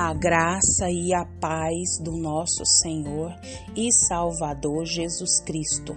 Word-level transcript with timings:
a 0.00 0.14
graça 0.14 0.88
e 0.88 1.12
a 1.12 1.24
paz 1.40 1.98
do 2.00 2.12
nosso 2.12 2.64
Senhor 2.64 3.34
e 3.74 3.92
Salvador 3.92 4.84
Jesus 4.86 5.40
Cristo. 5.40 5.92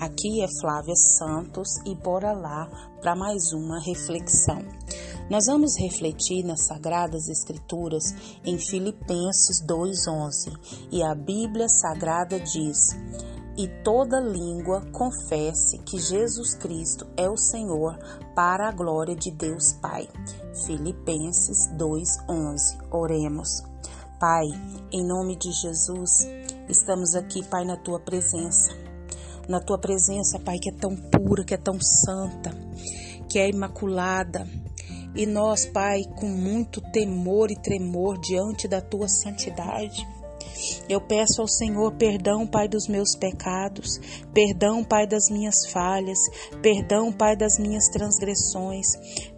Aqui 0.00 0.40
é 0.40 0.46
Flávia 0.58 0.94
Santos 0.96 1.68
e 1.84 1.94
bora 1.94 2.32
lá 2.32 2.66
para 3.02 3.14
mais 3.14 3.52
uma 3.52 3.78
reflexão. 3.84 4.60
Nós 5.28 5.44
vamos 5.48 5.78
refletir 5.78 6.44
nas 6.44 6.64
Sagradas 6.64 7.28
Escrituras 7.28 8.04
em 8.42 8.58
Filipenses 8.58 9.62
2,11 9.66 10.88
e 10.90 11.02
a 11.02 11.14
Bíblia 11.14 11.68
Sagrada 11.68 12.40
diz: 12.40 12.96
E 13.58 13.68
toda 13.82 14.20
língua 14.20 14.82
confesse 14.92 15.78
que 15.78 15.98
Jesus 15.98 16.54
Cristo 16.54 17.06
é 17.16 17.26
o 17.26 17.38
Senhor 17.38 17.98
para 18.34 18.68
a 18.68 18.72
glória 18.72 19.16
de 19.16 19.30
Deus 19.30 19.72
Pai. 19.80 20.06
Filipenses 20.66 21.66
2:11. 21.68 22.76
Oremos. 22.90 23.62
Pai, 24.20 24.44
em 24.92 25.06
nome 25.06 25.36
de 25.36 25.50
Jesus, 25.52 26.26
estamos 26.68 27.14
aqui, 27.14 27.42
Pai, 27.44 27.64
na 27.64 27.78
tua 27.78 27.98
presença. 27.98 28.74
Na 29.48 29.60
tua 29.60 29.78
presença, 29.78 30.38
Pai, 30.38 30.58
que 30.58 30.68
é 30.70 30.74
tão 30.74 30.94
pura, 30.94 31.42
que 31.42 31.54
é 31.54 31.58
tão 31.58 31.78
santa, 31.80 32.50
que 33.26 33.38
é 33.38 33.48
imaculada. 33.48 34.46
E 35.14 35.24
nós, 35.24 35.64
Pai, 35.64 36.02
com 36.18 36.26
muito 36.26 36.80
temor 36.92 37.50
e 37.50 37.56
tremor 37.56 38.18
diante 38.18 38.68
da 38.68 38.82
tua 38.82 39.08
santidade, 39.08 40.06
eu 40.88 41.00
peço 41.00 41.40
ao 41.40 41.48
Senhor 41.48 41.92
perdão, 41.92 42.46
Pai, 42.46 42.68
dos 42.68 42.88
meus 42.88 43.16
pecados, 43.16 43.98
perdão, 44.32 44.84
Pai, 44.84 45.06
das 45.06 45.28
minhas 45.30 45.66
falhas, 45.70 46.18
perdão, 46.62 47.12
Pai, 47.12 47.36
das 47.36 47.58
minhas 47.58 47.88
transgressões, 47.88 48.86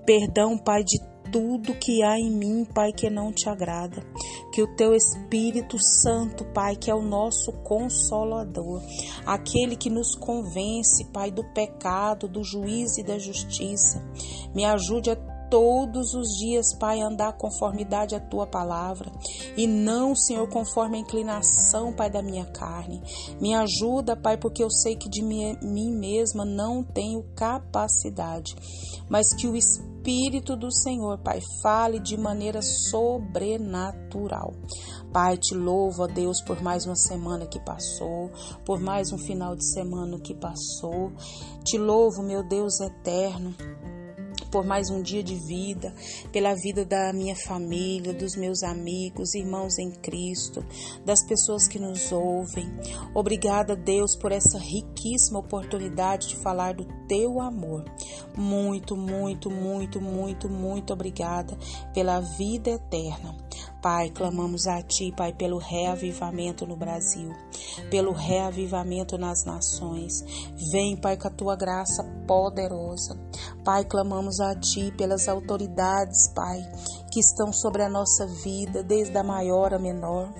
perdão, 0.05 0.57
Pai, 0.59 0.83
de 0.85 0.99
tudo 1.31 1.75
que 1.75 2.03
há 2.03 2.19
em 2.19 2.31
mim, 2.31 2.65
Pai, 2.65 2.93
que 2.93 3.09
não 3.11 3.33
te 3.33 3.49
agrada. 3.49 4.03
Que 4.53 4.63
o 4.63 4.77
teu 4.77 4.95
Espírito 4.95 5.79
Santo, 5.79 6.45
Pai, 6.47 6.75
que 6.75 6.91
é 6.91 6.95
o 6.95 7.03
nosso 7.03 7.53
consolador, 7.63 8.83
aquele 9.27 9.77
que 9.77 9.91
nos 9.91 10.15
convence, 10.15 11.05
Pai, 11.13 11.31
do 11.31 11.45
pecado, 11.53 12.29
do 12.29 12.43
juízo 12.43 13.01
e 13.01 13.05
da 13.05 13.19
justiça, 13.19 14.03
me 14.55 14.65
ajude 14.65 15.11
a 15.11 15.17
todos 15.51 16.15
os 16.15 16.29
dias, 16.39 16.75
Pai, 16.79 17.01
andar 17.01 17.33
conformidade 17.35 18.15
à 18.15 18.21
tua 18.21 18.47
palavra 18.47 19.11
e 19.57 19.67
não, 19.67 20.15
Senhor, 20.15 20.49
conforme 20.49 20.99
a 20.99 21.01
inclinação, 21.01 21.93
Pai, 21.93 22.11
da 22.11 22.23
minha 22.23 22.45
carne. 22.47 23.03
Me 23.41 23.55
ajuda, 23.55 24.17
Pai, 24.17 24.37
porque 24.37 24.63
eu 24.63 24.71
sei 24.71 24.97
que 24.97 25.09
de 25.09 25.23
mim 25.23 25.93
mesma 25.93 26.45
não 26.45 26.83
tenho 26.83 27.23
capacidade, 27.35 28.55
mas 29.09 29.35
que 29.35 29.47
o 29.47 29.57
Espírito 29.57 30.57
do 30.57 30.71
Senhor, 30.73 31.19
Pai, 31.19 31.41
fale 31.63 31.99
de 31.99 32.17
maneira 32.17 32.61
sobrenatural. 32.63 34.55
Pai, 35.13 35.37
te 35.37 35.55
louvo, 35.55 36.05
ó 36.05 36.07
Deus, 36.07 36.41
por 36.43 36.63
mais 36.63 36.87
uma 36.87 36.97
semana 36.97 37.47
que 37.47 37.59
passou, 37.61 38.31
por 38.65 38.79
mais 38.79 39.13
um 39.13 39.19
final 39.19 39.57
de 39.57 39.65
semana 39.73 40.19
que 40.21 40.35
passou. 40.35 41.13
Te 41.65 41.79
louvo, 41.79 42.23
meu 42.23 42.43
Deus 42.43 42.81
eterno 42.81 43.55
por 44.51 44.65
mais 44.65 44.91
um 44.91 45.03
dia 45.03 45.23
de 45.23 45.35
vida, 45.35 45.95
pela 46.33 46.55
vida 46.55 46.85
da 46.85 47.13
minha 47.13 47.37
família, 47.37 48.13
dos 48.13 48.37
meus 48.37 48.63
amigos, 48.63 49.35
irmãos 49.35 49.79
em 49.79 49.91
Cristo, 49.91 50.65
das 51.05 51.25
pessoas 51.27 51.69
que 51.69 51.79
nos 51.79 52.13
ouvem. 52.13 52.69
Obrigada, 53.15 53.77
Deus, 53.77 54.17
por 54.17 54.33
essa 54.33 54.59
riquíssima 54.59 55.39
oportunidade 55.39 56.29
de 56.29 56.37
falar 56.37 56.75
do 56.75 56.85
teu 57.07 57.41
amor. 57.41 57.85
Muito, 58.37 58.97
muito, 58.97 59.51
muito, 59.51 60.01
muito, 60.01 60.49
muito 60.49 60.93
obrigada 60.93 61.57
pela 61.93 62.21
vida 62.21 62.71
eterna. 62.71 63.37
Pai, 63.81 64.11
clamamos 64.11 64.67
a 64.67 64.83
Ti, 64.83 65.13
Pai, 65.17 65.33
pelo 65.33 65.59
reavivamento 65.59 66.67
no 66.67 66.77
Brasil, 66.77 67.33
pelo 67.91 68.13
reavivamento 68.13 69.17
nas 69.19 69.45
nações. 69.45 70.23
Vem, 70.73 70.97
Pai, 70.97 71.17
com 71.17 71.29
a 71.29 71.31
Tua 71.31 71.57
graça 71.57 72.05
poderosa. 72.27 73.19
Pai, 73.65 73.85
clamamos 73.85 74.41
a 74.41 74.55
Ti 74.55 74.93
pelas 74.97 75.29
autoridades, 75.29 76.29
Pai, 76.35 76.61
que 77.11 77.21
estão 77.21 77.53
sobre 77.53 77.83
a 77.83 77.89
nossa 77.89 78.27
vida, 78.27 78.83
desde 78.83 79.17
a 79.17 79.23
maior 79.23 79.75
a 79.75 79.79
menor. 79.79 80.33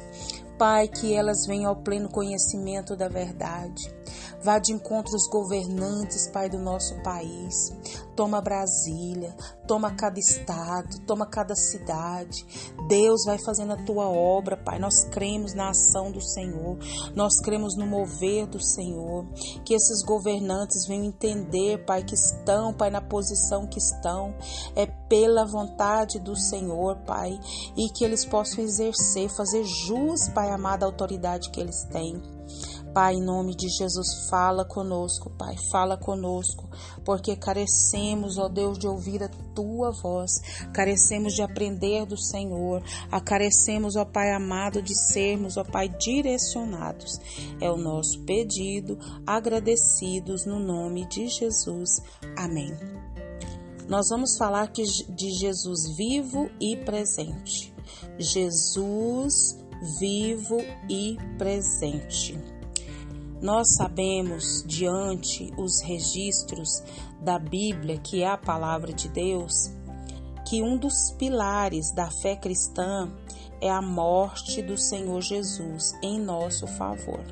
Pai, 0.59 0.89
que 0.89 1.15
elas 1.15 1.47
venham 1.47 1.71
ao 1.71 1.77
pleno 1.77 2.09
conhecimento 2.09 2.97
da 2.97 3.09
verdade. 3.09 3.95
Vá 4.41 4.61
de 4.61 4.73
encontro 4.73 5.13
aos 5.13 5.27
governantes, 5.29 6.29
Pai, 6.29 6.49
do 6.49 6.59
nosso 6.59 6.95
país. 7.03 7.73
Toma 8.15 8.41
Brasília, 8.41 9.35
toma 9.67 9.91
cada 9.91 10.19
estado, 10.19 11.01
toma 11.07 11.27
cada 11.27 11.57
cidade. 11.57 12.47
Deus 12.89 13.25
vai 13.25 13.37
fazendo 13.39 13.73
a 13.73 13.85
tua 13.85 14.09
obra, 14.09 14.57
Pai. 14.57 14.79
Nós 14.79 15.05
cremos 15.05 15.55
na 15.55 15.71
ação 15.71 16.13
do 16.13 16.21
Senhor, 16.21 16.79
nós 17.17 17.41
cremos 17.41 17.77
no 17.77 17.87
mover 17.87 18.47
do 18.47 18.61
Senhor. 18.61 19.27
Que 19.65 19.75
esses 19.75 20.05
governantes 20.05 20.87
venham 20.87 21.07
entender, 21.07 21.85
Pai, 21.85 22.05
que 22.05 22.15
estão, 22.15 22.73
Pai, 22.73 22.91
na 22.91 23.01
posição 23.01 23.67
que 23.67 23.79
estão, 23.79 24.35
é 24.77 24.87
pela 24.87 25.45
vontade 25.45 26.21
do 26.21 26.37
Senhor, 26.37 26.97
Pai, 26.99 27.39
e 27.77 27.89
que 27.91 28.05
eles 28.05 28.25
possam 28.25 28.63
exercer, 28.63 29.29
fazer 29.31 29.65
jus, 29.65 30.29
Pai 30.29 30.51
amado, 30.51 30.85
a 30.85 30.87
autoridade 30.87 31.51
que 31.51 31.61
eles 31.61 31.83
têm. 31.85 32.38
Pai, 32.99 33.15
em 33.15 33.23
nome 33.23 33.55
de 33.55 33.69
Jesus, 33.69 34.29
fala 34.29 34.65
conosco, 34.65 35.31
Pai, 35.31 35.55
fala 35.71 35.97
conosco, 35.97 36.69
porque 37.05 37.37
carecemos, 37.37 38.39
ó 38.39 38.49
Deus, 38.49 38.77
de 38.77 38.89
ouvir 38.89 39.23
a 39.23 39.29
tua 39.29 39.93
voz, 39.93 40.33
carecemos 40.75 41.33
de 41.33 41.41
aprender 41.41 42.05
do 42.07 42.19
Senhor, 42.19 42.83
carecemos, 43.25 43.95
ó 43.95 44.05
Pai 44.05 44.33
amado, 44.33 44.83
de 44.83 44.97
sermos, 44.97 45.57
ó 45.57 45.63
Pai, 45.63 45.89
direcionados. 45.89 47.21
É 47.61 47.71
o 47.71 47.77
nosso 47.77 48.21
pedido, 48.25 48.99
agradecidos 49.25 50.45
no 50.45 50.59
nome 50.59 51.07
de 51.07 51.29
Jesus. 51.29 52.03
Amém. 52.37 52.77
Nós 53.89 54.09
vamos 54.09 54.37
falar 54.37 54.73
de 54.73 55.31
Jesus 55.39 55.97
vivo 55.97 56.51
e 56.61 56.77
presente. 56.79 57.73
Jesus 58.19 59.57
vivo 60.01 60.59
e 60.91 61.17
presente. 61.39 62.58
Nós 63.41 63.77
sabemos, 63.77 64.65
diante 64.67 65.53
os 65.57 65.81
registros 65.81 66.83
da 67.21 67.39
Bíblia, 67.39 67.99
que 67.99 68.23
é 68.23 68.29
a 68.29 68.37
palavra 68.37 68.93
de 68.93 69.09
Deus, 69.09 69.71
que 70.49 70.63
um 70.63 70.77
dos 70.77 71.13
pilares 71.19 71.93
da 71.93 72.11
fé 72.11 72.35
cristã 72.35 73.09
é 73.61 73.71
a 73.71 73.83
morte 73.83 74.61
do 74.63 74.77
Senhor 74.77 75.21
Jesus 75.21 75.93
em 76.03 76.21
nosso 76.21 76.67
favor. 76.67 77.25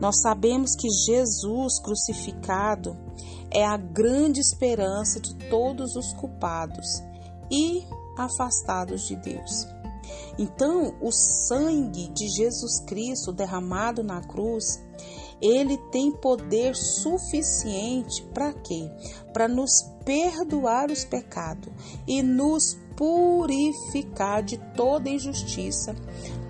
Nós 0.00 0.20
sabemos 0.20 0.74
que 0.74 0.88
Jesus 0.88 1.78
crucificado 1.80 2.96
é 3.50 3.64
a 3.64 3.76
grande 3.76 4.40
esperança 4.40 5.20
de 5.20 5.34
todos 5.48 5.96
os 5.96 6.12
culpados 6.14 7.02
e 7.50 7.84
afastados 8.16 9.06
de 9.06 9.16
Deus. 9.16 9.66
Então, 10.38 10.94
o 11.00 11.10
sangue 11.10 12.08
de 12.08 12.28
Jesus 12.28 12.80
Cristo 12.86 13.32
derramado 13.32 14.02
na 14.02 14.20
cruz, 14.20 14.82
ele 15.40 15.76
tem 15.90 16.10
poder 16.12 16.74
suficiente 16.74 18.22
para 18.34 18.52
quê? 18.52 18.90
Para 19.32 19.48
nos 19.48 19.70
perdoar 20.04 20.90
os 20.90 21.04
pecados 21.04 21.72
e 22.06 22.22
nos 22.22 22.78
purificar 22.96 24.42
de 24.42 24.56
toda 24.74 25.08
injustiça, 25.08 25.94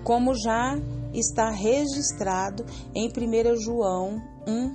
como 0.03 0.33
já 0.33 0.77
está 1.13 1.49
registrado 1.49 2.65
em 2.95 3.09
1 3.09 3.57
João 3.57 4.21
1, 4.47 4.73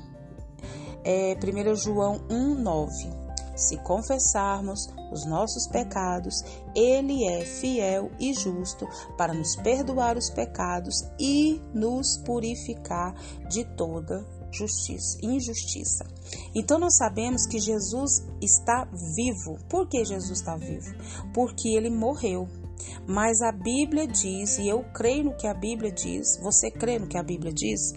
é, 1.05 1.35
1 1.35 1.75
João 1.77 2.21
1, 2.31 2.55
9. 2.55 3.22
Se 3.55 3.77
confessarmos 3.79 4.89
os 5.13 5.27
nossos 5.27 5.67
pecados, 5.67 6.43
Ele 6.75 7.25
é 7.27 7.45
fiel 7.45 8.11
e 8.19 8.33
justo 8.35 8.89
para 9.17 9.35
nos 9.35 9.57
perdoar 9.57 10.17
os 10.17 10.31
pecados 10.31 11.05
e 11.19 11.61
nos 11.75 12.17
purificar 12.19 13.15
de 13.49 13.65
toda 13.77 14.25
justiça, 14.53 15.19
injustiça. 15.23 16.07
Então 16.55 16.79
nós 16.79 16.97
sabemos 16.97 17.47
que 17.47 17.59
Jesus 17.59 18.23
está 18.41 18.87
vivo. 19.17 19.59
Por 19.69 19.89
que 19.89 20.05
Jesus 20.05 20.39
está 20.39 20.57
vivo? 20.57 20.95
Porque 21.33 21.71
ele 21.71 21.91
morreu. 21.91 22.49
Mas 23.07 23.41
a 23.41 23.53
Bíblia 23.53 24.07
diz, 24.07 24.59
e 24.59 24.69
eu 24.69 24.85
creio 24.93 25.25
no 25.25 25.37
que 25.37 25.47
a 25.47 25.55
Bíblia 25.55 25.91
diz, 25.91 26.39
você 26.43 26.71
crê 26.71 26.99
no 26.99 27.07
que 27.07 27.17
a 27.17 27.23
Bíblia 27.23 27.53
diz? 27.53 27.93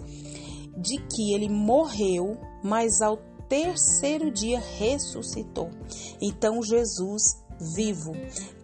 De 0.76 0.98
que 1.08 1.32
ele 1.32 1.48
morreu, 1.48 2.38
mas 2.62 3.00
ao 3.00 3.18
terceiro 3.48 4.30
dia 4.30 4.60
ressuscitou. 4.60 5.70
Então, 6.20 6.62
Jesus 6.62 7.22
vivo, 7.74 8.12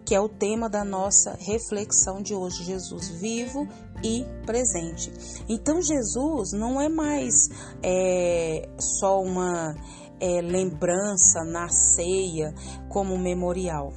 que 0.05 0.13
é 0.13 0.19
o 0.19 0.29
tema 0.29 0.69
da 0.69 0.83
nossa 0.83 1.37
reflexão 1.39 2.21
de 2.21 2.33
hoje. 2.33 2.63
Jesus 2.63 3.09
vivo 3.09 3.67
e 4.03 4.25
presente. 4.45 5.11
Então, 5.49 5.81
Jesus 5.81 6.51
não 6.51 6.79
é 6.79 6.89
mais 6.89 7.33
é, 7.81 8.69
só 8.99 9.21
uma 9.21 9.75
é, 10.19 10.41
lembrança 10.41 11.43
na 11.43 11.69
ceia 11.69 12.53
como 12.89 13.17
memorial. 13.17 13.91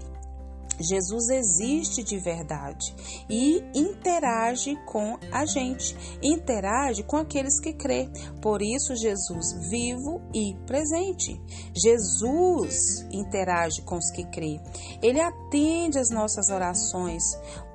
Jesus 0.80 1.28
existe 1.28 2.02
de 2.02 2.18
verdade 2.18 2.94
e 3.28 3.62
interage 3.74 4.76
com 4.84 5.18
a 5.32 5.44
gente, 5.46 5.96
interage 6.22 7.02
com 7.02 7.16
aqueles 7.16 7.60
que 7.60 7.72
crê. 7.72 8.08
Por 8.40 8.62
isso, 8.62 8.94
Jesus 8.94 9.68
vivo 9.70 10.20
e 10.34 10.54
presente. 10.66 11.40
Jesus 11.74 13.06
interage 13.10 13.82
com 13.82 13.96
os 13.96 14.10
que 14.10 14.24
crê. 14.24 14.60
Ele 15.02 15.20
atende 15.20 15.98
as 15.98 16.10
nossas 16.10 16.48
orações. 16.50 17.22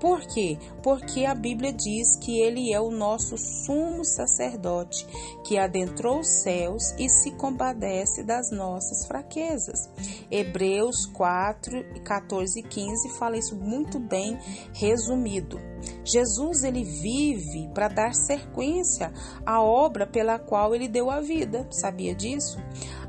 Por 0.01 0.19
quê? 0.21 0.57
Porque 0.83 1.25
a 1.25 1.33
Bíblia 1.33 1.71
diz 1.71 2.17
que 2.17 2.41
ele 2.41 2.73
é 2.73 2.81
o 2.81 2.91
nosso 2.91 3.37
sumo 3.37 4.03
sacerdote, 4.03 5.07
que 5.45 5.57
adentrou 5.57 6.19
os 6.19 6.41
céus 6.41 6.93
e 6.99 7.07
se 7.07 7.31
compadece 7.31 8.21
das 8.23 8.51
nossas 8.51 9.05
fraquezas. 9.05 9.89
Hebreus 10.29 11.05
4, 11.05 12.01
14 12.03 12.59
e 12.59 12.63
15 12.63 12.81
15 12.81 13.09
fala 13.09 13.37
isso 13.37 13.55
muito 13.55 13.99
bem 13.99 14.37
resumido. 14.73 15.59
Jesus 16.03 16.63
ele 16.63 16.83
vive 16.83 17.69
para 17.73 17.87
dar 17.87 18.13
sequência 18.13 19.13
à 19.45 19.61
obra 19.61 20.07
pela 20.07 20.39
qual 20.39 20.73
ele 20.75 20.87
deu 20.87 21.09
a 21.09 21.21
vida. 21.21 21.67
Sabia 21.71 22.15
disso? 22.15 22.59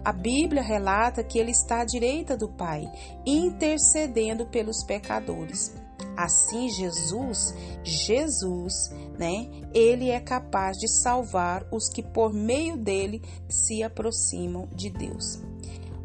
A 0.04 0.12
Bíblia 0.12 0.62
relata 0.62 1.24
que 1.24 1.38
ele 1.38 1.52
está 1.52 1.80
à 1.80 1.84
direita 1.84 2.36
do 2.36 2.48
Pai, 2.48 2.90
intercedendo 3.24 4.46
pelos 4.46 4.84
pecadores. 4.84 5.74
Assim 6.16 6.68
Jesus, 6.68 7.54
Jesus, 7.82 8.90
né? 9.18 9.48
Ele 9.74 10.10
é 10.10 10.20
capaz 10.20 10.76
de 10.78 10.88
salvar 10.88 11.66
os 11.70 11.88
que 11.88 12.02
por 12.02 12.32
meio 12.32 12.76
dele 12.76 13.22
se 13.48 13.82
aproximam 13.82 14.68
de 14.74 14.90
Deus. 14.90 15.40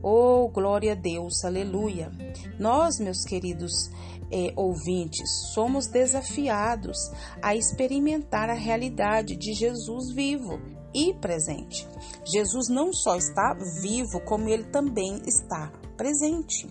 Oh, 0.02 0.50
glória 0.50 0.94
a 0.94 0.96
Deus, 0.96 1.44
aleluia. 1.44 2.12
Nós, 2.60 3.00
meus 3.00 3.24
queridos 3.24 3.90
eh, 4.32 4.54
ouvintes, 4.56 5.30
somos 5.54 5.88
desafiados 5.88 7.12
a 7.42 7.56
experimentar 7.56 8.50
a 8.50 8.54
realidade 8.54 9.36
de 9.36 9.54
Jesus 9.54 10.12
vivo 10.14 10.60
e 10.94 11.14
presente. 11.14 11.88
Jesus 12.26 12.70
não 12.70 12.94
só 12.94 13.16
está 13.16 13.54
vivo, 13.82 14.20
como 14.22 14.50
ele 14.50 14.66
também 14.66 15.22
está 15.26 15.72
presente. 15.96 16.68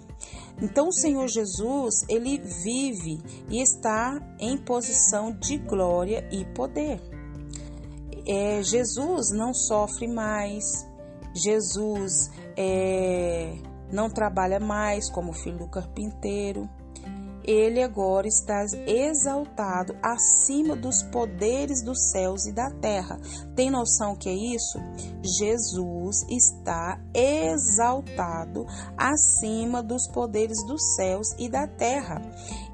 Então, 0.60 0.88
o 0.88 0.92
Senhor 0.92 1.28
Jesus, 1.28 2.04
ele 2.08 2.38
vive 2.38 3.20
e 3.50 3.60
está 3.60 4.18
em 4.38 4.56
posição 4.56 5.32
de 5.32 5.58
glória 5.58 6.26
e 6.32 6.44
poder. 6.46 7.00
É, 8.26 8.62
Jesus 8.62 9.30
não 9.30 9.52
sofre 9.52 10.08
mais, 10.08 10.64
Jesus 11.34 12.30
é, 12.56 13.54
não 13.92 14.08
trabalha 14.08 14.58
mais 14.58 15.10
como 15.10 15.32
filho 15.32 15.58
do 15.58 15.68
carpinteiro. 15.68 16.68
Ele 17.46 17.80
agora 17.80 18.26
está 18.26 18.64
exaltado 18.86 19.96
acima 20.02 20.74
dos 20.74 21.02
poderes 21.04 21.80
dos 21.80 22.10
céus 22.10 22.44
e 22.46 22.52
da 22.52 22.70
terra. 22.70 23.20
Tem 23.54 23.70
noção 23.70 24.16
que 24.16 24.28
é 24.28 24.34
isso? 24.34 24.78
Jesus 25.22 26.26
está 26.28 27.00
exaltado 27.14 28.66
acima 28.96 29.80
dos 29.80 30.08
poderes 30.08 30.64
dos 30.66 30.96
céus 30.96 31.34
e 31.38 31.48
da 31.48 31.68
terra. 31.68 32.20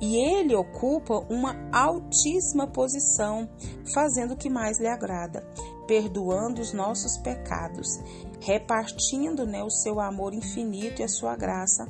E 0.00 0.16
ele 0.16 0.54
ocupa 0.54 1.18
uma 1.28 1.54
altíssima 1.70 2.66
posição, 2.66 3.48
fazendo 3.92 4.32
o 4.32 4.36
que 4.36 4.48
mais 4.48 4.80
lhe 4.80 4.88
agrada, 4.88 5.46
perdoando 5.86 6.62
os 6.62 6.72
nossos 6.72 7.18
pecados 7.18 8.00
repartindo 8.42 9.46
né, 9.46 9.62
o 9.62 9.70
seu 9.70 10.00
amor 10.00 10.34
infinito 10.34 11.00
e 11.00 11.04
a 11.04 11.08
sua 11.08 11.36
graça 11.36 11.86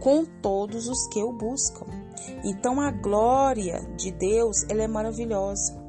com 0.00 0.24
todos 0.24 0.88
os 0.88 1.06
que 1.08 1.22
o 1.22 1.32
buscam. 1.32 1.86
Então 2.44 2.80
a 2.80 2.90
glória 2.90 3.80
de 3.96 4.10
Deus 4.12 4.64
ela 4.68 4.82
é 4.82 4.88
maravilhosa. 4.88 5.80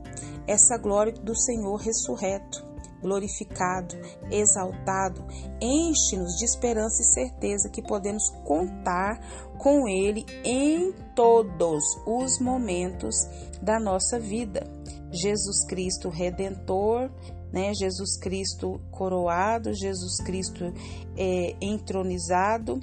Essa 0.48 0.78
glória 0.78 1.14
do 1.14 1.36
Senhor 1.36 1.78
ressurreto, 1.78 2.66
glorificado, 3.02 3.96
exaltado, 4.32 5.26
enche-nos 5.62 6.36
de 6.38 6.46
esperança 6.46 7.02
e 7.02 7.06
certeza 7.06 7.70
que 7.70 7.82
podemos 7.82 8.30
contar 8.46 9.20
com 9.58 9.88
Ele 9.88 10.26
em 10.44 10.92
todos 11.16 11.84
os 12.06 12.40
momentos 12.40 13.16
da 13.62 13.80
nossa 13.80 14.20
vida. 14.20 14.64
Jesus 15.12 15.66
Cristo 15.66 16.10
Redentor, 16.10 17.12
né? 17.54 17.72
Jesus 17.76 18.18
Cristo 18.18 18.82
coroado, 18.90 19.72
Jesus 19.74 20.18
Cristo 20.26 20.74
é, 21.16 21.56
entronizado. 21.62 22.80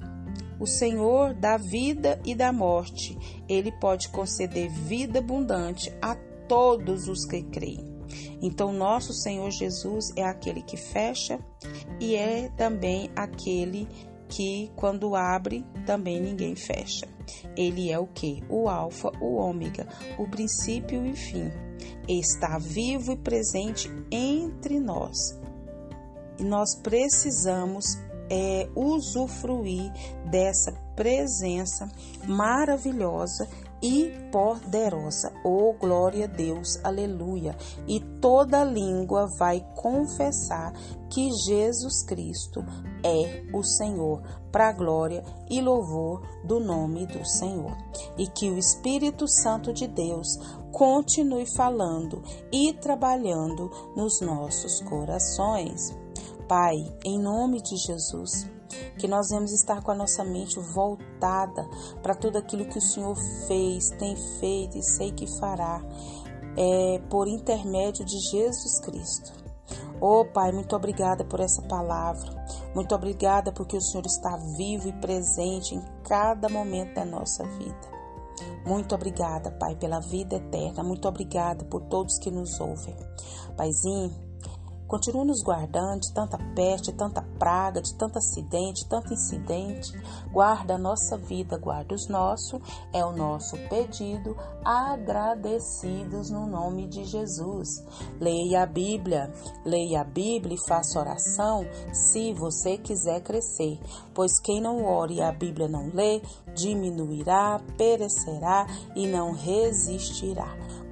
O 0.60 0.66
Senhor 0.66 1.32
da 1.34 1.56
vida 1.56 2.20
e 2.24 2.34
da 2.34 2.52
morte, 2.52 3.18
Ele 3.48 3.72
pode 3.72 4.10
conceder 4.10 4.70
vida 4.70 5.18
abundante 5.18 5.90
a 6.02 6.14
todos 6.46 7.08
os 7.08 7.24
que 7.24 7.42
creem. 7.42 7.98
Então, 8.42 8.72
nosso 8.72 9.12
Senhor 9.12 9.50
Jesus 9.50 10.12
é 10.16 10.22
aquele 10.22 10.62
que 10.62 10.76
fecha 10.76 11.38
e 11.98 12.14
é 12.14 12.48
também 12.50 13.10
aquele 13.16 13.88
que, 14.28 14.70
quando 14.76 15.16
abre, 15.16 15.64
também 15.86 16.20
ninguém 16.20 16.54
fecha. 16.54 17.08
Ele 17.56 17.90
é 17.90 17.98
o 17.98 18.06
que? 18.06 18.42
O 18.48 18.68
Alfa, 18.68 19.10
o 19.20 19.36
Ômega, 19.36 19.88
o 20.18 20.28
princípio 20.28 21.06
e 21.06 21.16
fim 21.16 21.50
está 22.08 22.58
vivo 22.58 23.12
e 23.12 23.16
presente 23.16 23.90
entre 24.10 24.80
nós. 24.80 25.38
E 26.38 26.44
nós 26.44 26.74
precisamos 26.76 27.98
é, 28.30 28.68
usufruir 28.76 29.92
dessa 30.30 30.72
presença 30.94 31.90
maravilhosa 32.26 33.48
e 33.82 34.12
poderosa. 34.30 35.32
Oh, 35.42 35.72
glória 35.72 36.26
a 36.26 36.28
Deus, 36.28 36.78
aleluia. 36.84 37.56
E 37.88 38.00
toda 38.20 38.62
língua 38.62 39.26
vai 39.38 39.66
confessar 39.74 40.72
que 41.08 41.30
Jesus 41.32 42.04
Cristo 42.04 42.64
é 43.02 43.42
o 43.52 43.62
Senhor, 43.62 44.22
para 44.52 44.68
a 44.68 44.72
glória 44.72 45.24
e 45.48 45.60
louvor 45.60 46.22
do 46.44 46.60
nome 46.60 47.06
do 47.06 47.24
Senhor. 47.24 47.76
E 48.18 48.26
que 48.26 48.50
o 48.50 48.58
Espírito 48.58 49.26
Santo 49.26 49.72
de 49.72 49.86
Deus 49.86 50.38
continue 50.70 51.46
falando 51.46 52.22
e 52.52 52.72
trabalhando 52.74 53.70
nos 53.96 54.20
nossos 54.20 54.80
corações. 54.82 55.99
Pai, 56.50 56.84
em 57.04 57.16
nome 57.16 57.62
de 57.62 57.76
Jesus, 57.76 58.50
que 58.98 59.06
nós 59.06 59.28
vamos 59.30 59.52
estar 59.52 59.80
com 59.84 59.92
a 59.92 59.94
nossa 59.94 60.24
mente 60.24 60.58
voltada 60.58 61.64
para 62.02 62.12
tudo 62.12 62.38
aquilo 62.38 62.64
que 62.64 62.78
o 62.78 62.82
Senhor 62.82 63.16
fez, 63.46 63.90
tem 63.90 64.16
feito 64.40 64.76
e 64.76 64.82
sei 64.82 65.12
que 65.12 65.28
fará, 65.38 65.80
é, 66.58 66.98
por 67.08 67.28
intermédio 67.28 68.04
de 68.04 68.18
Jesus 68.18 68.80
Cristo. 68.80 69.32
Oh 70.00 70.24
Pai, 70.24 70.50
muito 70.50 70.74
obrigada 70.74 71.24
por 71.24 71.38
essa 71.38 71.62
palavra. 71.62 72.28
Muito 72.74 72.96
obrigada 72.96 73.52
porque 73.52 73.76
o 73.76 73.80
Senhor 73.80 74.04
está 74.04 74.36
vivo 74.56 74.88
e 74.88 74.92
presente 74.94 75.76
em 75.76 75.84
cada 76.02 76.48
momento 76.48 76.94
da 76.94 77.04
nossa 77.04 77.44
vida. 77.44 78.00
Muito 78.66 78.92
obrigada, 78.92 79.52
Pai, 79.52 79.76
pela 79.76 80.00
vida 80.00 80.34
eterna. 80.34 80.82
Muito 80.82 81.06
obrigada 81.06 81.64
por 81.66 81.82
todos 81.82 82.18
que 82.18 82.28
nos 82.28 82.58
ouvem. 82.58 82.96
Paizinho, 83.56 84.29
Continua 84.90 85.24
nos 85.24 85.40
guardando 85.40 86.00
de 86.00 86.12
tanta 86.12 86.36
peste, 86.52 86.90
de 86.90 86.98
tanta 86.98 87.22
praga, 87.38 87.80
de 87.80 87.94
tanto 87.94 88.18
acidente, 88.18 88.88
tanto 88.88 89.14
incidente. 89.14 89.92
Guarda 90.32 90.74
a 90.74 90.78
nossa 90.78 91.16
vida, 91.16 91.56
guarda 91.56 91.94
os 91.94 92.08
nossos, 92.08 92.60
é 92.92 93.04
o 93.04 93.12
nosso 93.12 93.56
pedido, 93.68 94.36
agradecidos 94.64 96.28
no 96.28 96.44
nome 96.44 96.88
de 96.88 97.04
Jesus. 97.04 97.68
Leia 98.20 98.64
a 98.64 98.66
Bíblia, 98.66 99.32
leia 99.64 100.00
a 100.00 100.04
Bíblia 100.04 100.56
e 100.56 100.68
faça 100.68 100.98
oração 100.98 101.64
se 101.92 102.32
você 102.32 102.76
quiser 102.76 103.20
crescer, 103.20 103.78
pois 104.12 104.40
quem 104.40 104.60
não 104.60 104.84
ore 104.84 105.18
e 105.18 105.22
a 105.22 105.30
Bíblia 105.30 105.68
não 105.68 105.88
lê, 105.94 106.20
diminuirá, 106.52 107.60
perecerá 107.78 108.66
e 108.96 109.06
não 109.06 109.30
resistirá. 109.34 110.52